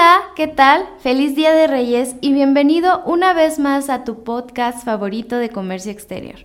[0.00, 0.88] Hola, ¿qué tal?
[1.00, 5.92] Feliz Día de Reyes y bienvenido una vez más a tu podcast favorito de comercio
[5.92, 6.36] exterior.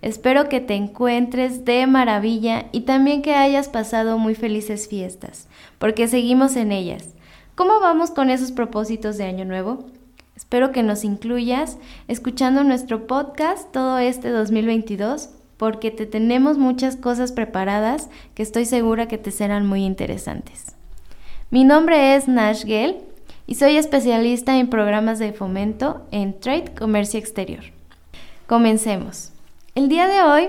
[0.00, 6.08] Espero que te encuentres de maravilla y también que hayas pasado muy felices fiestas, porque
[6.08, 7.10] seguimos en ellas.
[7.54, 9.84] ¿Cómo vamos con esos propósitos de Año Nuevo?
[10.34, 11.76] Espero que nos incluyas
[12.08, 19.08] escuchando nuestro podcast todo este 2022, porque te tenemos muchas cosas preparadas que estoy segura
[19.08, 20.74] que te serán muy interesantes.
[21.54, 22.96] Mi nombre es Nash Gell
[23.46, 27.62] y soy especialista en programas de fomento en Trade Comercio Exterior.
[28.48, 29.30] Comencemos.
[29.76, 30.48] El día de hoy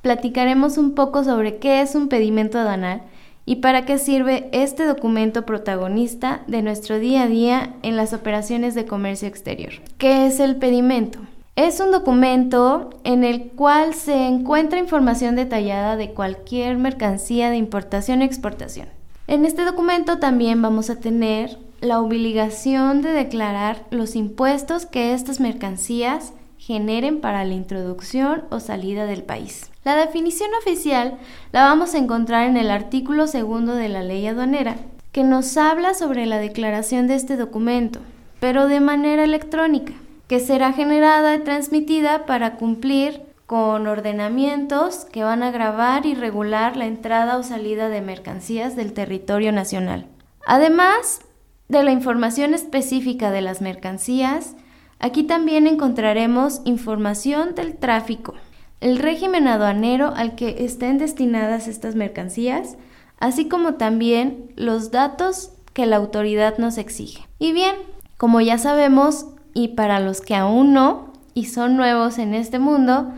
[0.00, 3.02] platicaremos un poco sobre qué es un pedimento aduanal
[3.44, 8.74] y para qué sirve este documento protagonista de nuestro día a día en las operaciones
[8.74, 9.74] de comercio exterior.
[9.98, 11.18] ¿Qué es el pedimento?
[11.56, 18.22] Es un documento en el cual se encuentra información detallada de cualquier mercancía de importación
[18.22, 18.88] o exportación.
[19.28, 25.38] En este documento también vamos a tener la obligación de declarar los impuestos que estas
[25.38, 29.70] mercancías generen para la introducción o salida del país.
[29.84, 31.18] La definición oficial
[31.52, 34.76] la vamos a encontrar en el artículo segundo de la ley aduanera,
[35.12, 38.00] que nos habla sobre la declaración de este documento,
[38.40, 39.92] pero de manera electrónica,
[40.26, 46.76] que será generada y transmitida para cumplir con ordenamientos que van a grabar y regular
[46.76, 50.06] la entrada o salida de mercancías del territorio nacional.
[50.46, 51.22] Además
[51.66, 54.54] de la información específica de las mercancías,
[55.00, 58.34] Aquí también encontraremos información del tráfico,
[58.80, 62.76] el régimen aduanero al que estén destinadas estas mercancías,
[63.20, 67.28] así como también los datos que la autoridad nos exige.
[67.38, 67.76] Y bien,
[68.16, 73.12] como ya sabemos, y para los que aún no, y son nuevos en este mundo,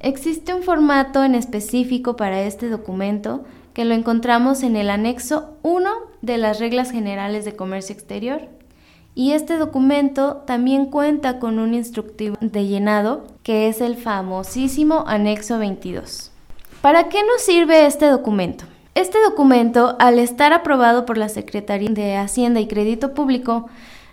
[0.00, 5.90] existe un formato en específico para este documento que lo encontramos en el anexo 1
[6.22, 8.48] de las reglas generales de comercio exterior
[9.14, 15.58] y este documento también cuenta con un instructivo de llenado que es el famosísimo anexo
[15.58, 16.30] 22.
[16.82, 18.66] ¿Para qué nos sirve este documento?
[18.94, 23.68] Este documento, al estar aprobado por la Secretaría de Hacienda y Crédito Público,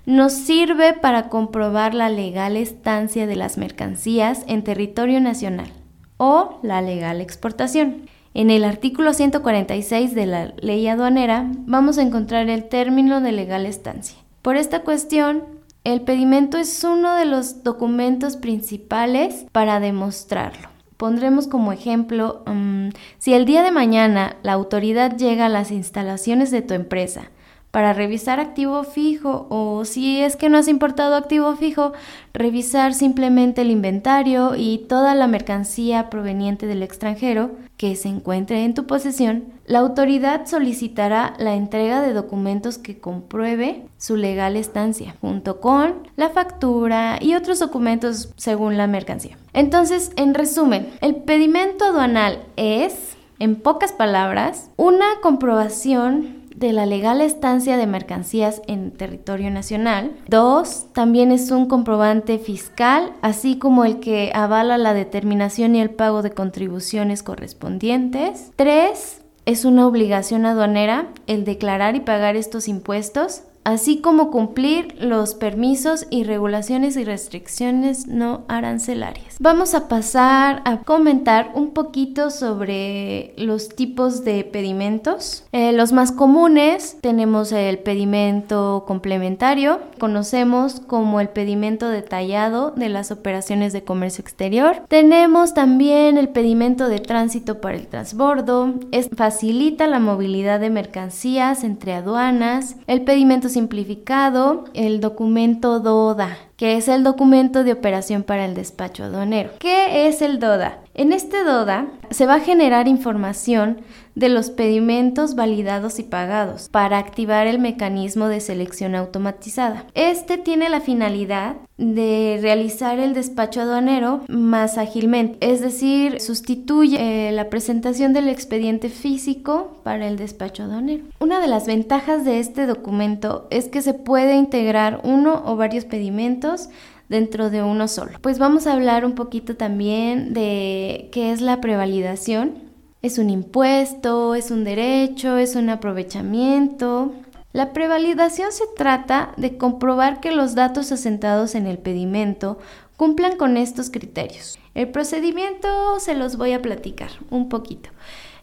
[0.05, 5.71] nos sirve para comprobar la legal estancia de las mercancías en territorio nacional
[6.17, 8.09] o la legal exportación.
[8.33, 13.65] En el artículo 146 de la ley aduanera vamos a encontrar el término de legal
[13.65, 14.17] estancia.
[14.41, 15.43] Por esta cuestión,
[15.83, 20.69] el pedimento es uno de los documentos principales para demostrarlo.
[20.97, 22.89] Pondremos como ejemplo, mm,
[23.19, 27.29] si el día de mañana la autoridad llega a las instalaciones de tu empresa
[27.73, 31.93] para revisar activo fijo o si es que no has importado activo fijo,
[32.31, 38.75] revisar simplemente el inventario y toda la mercancía proveniente del extranjero que se encuentre en
[38.75, 45.59] tu posesión, la autoridad solicitará la entrega de documentos que compruebe su legal estancia, junto
[45.59, 49.35] con la factura y otros documentos según la mercancía.
[49.51, 57.21] Entonces, en resumen, el pedimento aduanal es, en pocas palabras, una comprobación de la legal
[57.21, 60.11] estancia de mercancías en territorio nacional.
[60.27, 65.89] Dos, también es un comprobante fiscal, así como el que avala la determinación y el
[65.89, 68.51] pago de contribuciones correspondientes.
[68.55, 75.35] Tres, es una obligación aduanera el declarar y pagar estos impuestos así como cumplir los
[75.35, 79.35] permisos y regulaciones y restricciones no arancelarias.
[79.39, 85.45] Vamos a pasar a comentar un poquito sobre los tipos de pedimentos.
[85.51, 93.11] Eh, los más comunes tenemos el pedimento complementario, conocemos como el pedimento detallado de las
[93.11, 94.83] operaciones de comercio exterior.
[94.87, 101.63] Tenemos también el pedimento de tránsito para el transbordo, es, facilita la movilidad de mercancías
[101.63, 108.45] entre aduanas, el pedimento simplificado el documento DODA, que es el documento de operación para
[108.45, 109.51] el despacho aduanero.
[109.59, 110.82] ¿Qué es el DODA?
[110.95, 113.81] En este DODA se va a generar información
[114.13, 119.87] de los pedimentos validados y pagados para activar el mecanismo de selección automatizada.
[119.95, 127.31] Este tiene la finalidad de realizar el despacho aduanero más ágilmente, es decir, sustituye eh,
[127.31, 131.05] la presentación del expediente físico para el despacho aduanero.
[131.19, 135.85] Una de las ventajas de este documento es que se puede integrar uno o varios
[135.85, 136.69] pedimentos
[137.09, 138.17] dentro de uno solo.
[138.21, 142.71] Pues vamos a hablar un poquito también de qué es la prevalidación.
[143.01, 147.13] Es un impuesto, es un derecho, es un aprovechamiento.
[147.51, 152.57] La prevalidación se trata de comprobar que los datos asentados en el pedimento
[152.97, 154.57] cumplan con estos criterios.
[154.73, 157.89] El procedimiento se los voy a platicar un poquito.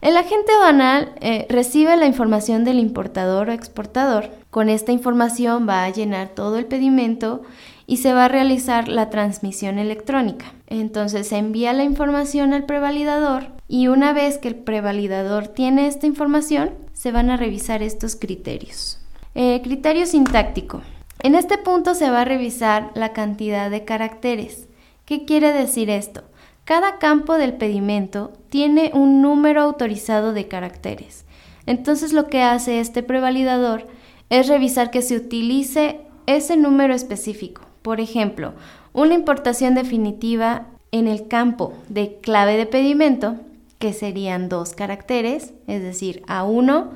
[0.00, 4.30] El agente banal eh, recibe la información del importador o exportador.
[4.50, 7.42] Con esta información va a llenar todo el pedimento
[7.90, 10.52] y se va a realizar la transmisión electrónica.
[10.68, 16.06] Entonces se envía la información al prevalidador y una vez que el prevalidador tiene esta
[16.06, 19.00] información, se van a revisar estos criterios.
[19.34, 20.82] Eh, criterio sintáctico.
[21.18, 24.68] En este punto se va a revisar la cantidad de caracteres.
[25.04, 26.22] ¿Qué quiere decir esto?
[26.64, 31.24] Cada campo del pedimento tiene un número autorizado de caracteres.
[31.66, 33.88] Entonces lo que hace este prevalidador
[34.28, 37.69] es revisar que se utilice ese número específico.
[37.82, 38.52] Por ejemplo,
[38.92, 43.36] una importación definitiva en el campo de clave de pedimento,
[43.78, 46.88] que serían dos caracteres, es decir, A1,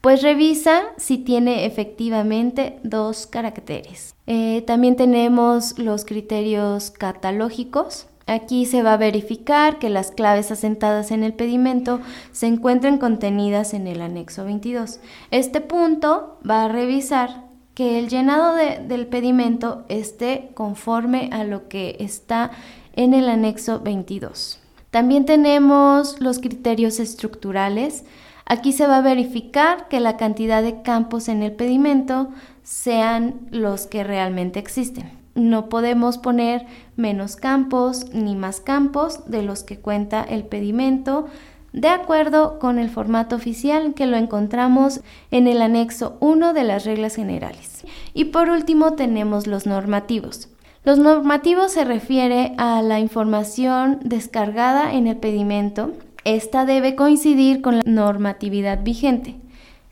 [0.00, 4.16] pues revisa si tiene efectivamente dos caracteres.
[4.26, 8.08] Eh, también tenemos los criterios catalógicos.
[8.26, 12.00] Aquí se va a verificar que las claves asentadas en el pedimento
[12.32, 14.98] se encuentren contenidas en el anexo 22.
[15.30, 21.96] Este punto va a revisar que el llenado del pedimento esté conforme a lo que
[22.00, 22.50] está
[22.94, 24.60] en el anexo 22.
[24.90, 28.04] También tenemos los criterios estructurales.
[28.44, 32.28] Aquí se va a verificar que la cantidad de campos en el pedimento
[32.62, 35.10] sean los que realmente existen.
[35.34, 36.66] No podemos poner
[36.96, 41.26] menos campos ni más campos de los que cuenta el pedimento
[41.72, 46.84] de acuerdo con el formato oficial que lo encontramos en el anexo 1 de las
[46.84, 47.84] reglas generales.
[48.14, 50.48] Y por último tenemos los normativos.
[50.84, 55.92] Los normativos se refiere a la información descargada en el pedimento.
[56.24, 59.36] Esta debe coincidir con la normatividad vigente.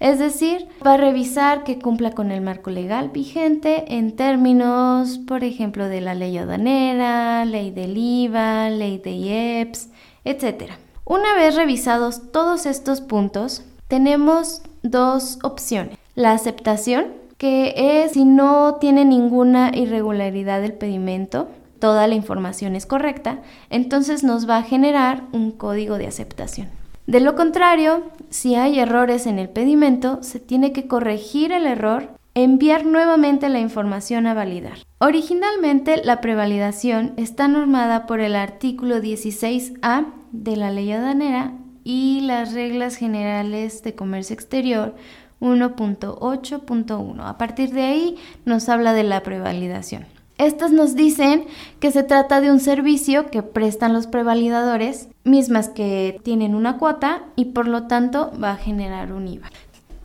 [0.00, 5.44] Es decir, va a revisar que cumpla con el marco legal vigente en términos, por
[5.44, 9.90] ejemplo, de la ley aduanera, ley del IVA, ley de IEPS,
[10.24, 10.72] etc.
[11.10, 15.98] Una vez revisados todos estos puntos, tenemos dos opciones.
[16.14, 21.48] La aceptación, que es si no tiene ninguna irregularidad del pedimento,
[21.80, 23.40] toda la información es correcta,
[23.70, 26.68] entonces nos va a generar un código de aceptación.
[27.08, 32.10] De lo contrario, si hay errores en el pedimento, se tiene que corregir el error
[32.34, 34.78] enviar nuevamente la información a validar.
[34.98, 41.52] Originalmente la prevalidación está normada por el artículo 16A de la ley aduanera
[41.84, 44.94] y las reglas generales de comercio exterior
[45.40, 47.26] 1.8.1.
[47.26, 50.06] A partir de ahí nos habla de la prevalidación.
[50.38, 51.44] Estas nos dicen
[51.80, 57.24] que se trata de un servicio que prestan los prevalidadores, mismas que tienen una cuota
[57.36, 59.50] y por lo tanto va a generar un IVA.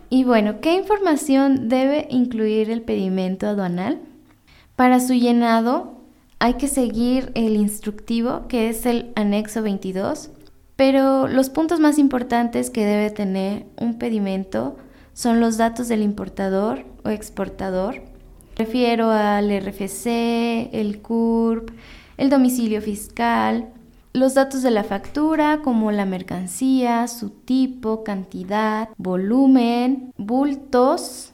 [0.09, 4.01] Y bueno, ¿qué información debe incluir el pedimento aduanal?
[4.75, 5.94] Para su llenado
[6.39, 10.31] hay que seguir el instructivo que es el anexo 22,
[10.75, 14.77] pero los puntos más importantes que debe tener un pedimento
[15.13, 18.01] son los datos del importador o exportador.
[18.57, 21.71] Refiero al RFC, el CURP,
[22.17, 23.69] el domicilio fiscal,
[24.15, 31.33] los datos de la factura como la mercancía, su tipo, cantidad, volumen, bultos,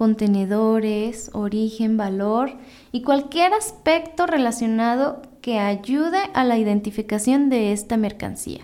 [0.00, 2.52] contenedores, origen, valor
[2.90, 8.62] y cualquier aspecto relacionado que ayude a la identificación de esta mercancía.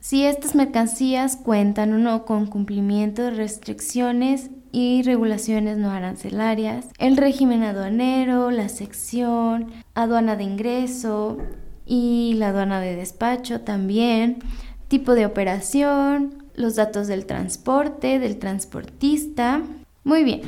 [0.00, 7.16] Si estas mercancías cuentan o no con cumplimiento de restricciones y regulaciones no arancelarias, el
[7.16, 11.38] régimen aduanero, la sección, aduana de ingreso,
[11.86, 14.40] y la aduana de despacho también,
[14.88, 19.62] tipo de operación, los datos del transporte, del transportista.
[20.04, 20.42] Muy bien,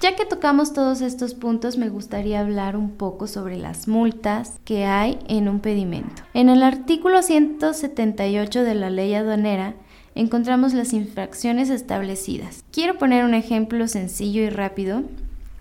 [0.00, 4.84] ya que tocamos todos estos puntos, me gustaría hablar un poco sobre las multas que
[4.84, 6.22] hay en un pedimento.
[6.32, 9.74] En el artículo 178 de la ley aduanera,
[10.14, 12.64] encontramos las infracciones establecidas.
[12.72, 15.02] Quiero poner un ejemplo sencillo y rápido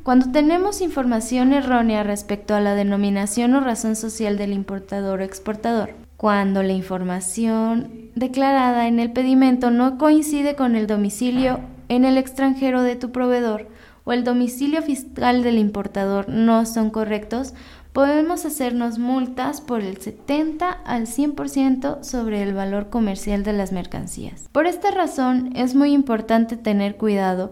[0.03, 5.93] cuando tenemos información errónea respecto a la denominación o razón social del importador o exportador,
[6.15, 12.81] cuando la información declarada en el pedimento no coincide con el domicilio en el extranjero
[12.81, 13.67] de tu proveedor
[14.05, 17.53] o el domicilio fiscal del importador no son correctos,
[17.93, 24.47] podemos hacernos multas por el 70 al 100% sobre el valor comercial de las mercancías.
[24.51, 27.51] Por esta razón es muy importante tener cuidado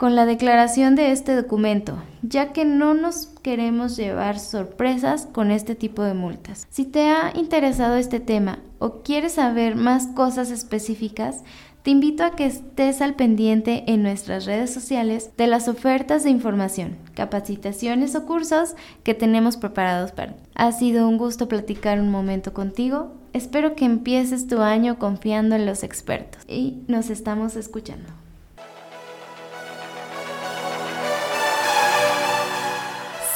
[0.00, 5.74] con la declaración de este documento, ya que no nos queremos llevar sorpresas con este
[5.74, 6.66] tipo de multas.
[6.70, 11.44] Si te ha interesado este tema o quieres saber más cosas específicas,
[11.82, 16.30] te invito a que estés al pendiente en nuestras redes sociales de las ofertas de
[16.30, 20.42] información, capacitaciones o cursos que tenemos preparados para ti.
[20.54, 23.14] Ha sido un gusto platicar un momento contigo.
[23.32, 28.10] Espero que empieces tu año confiando en los expertos y nos estamos escuchando.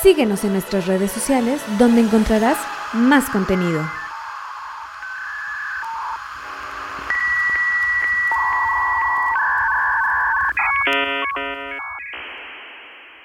[0.03, 2.59] Síguenos en nuestras redes sociales donde encontrarás
[2.93, 3.81] más contenido.